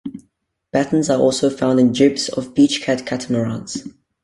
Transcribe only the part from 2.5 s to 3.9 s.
beach-cat catamarans.